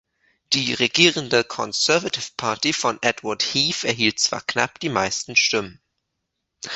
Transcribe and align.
Die 0.53 0.73
regierende 0.73 1.43
Conservative 1.43 2.29
Party 2.35 2.73
von 2.73 2.97
Edward 3.03 3.43
Heath 3.53 3.83
erhielt 3.83 4.19
zwar 4.19 4.41
knapp 4.41 4.79
die 4.79 4.89
meisten 4.89 5.35
Stimmen. 5.35 5.79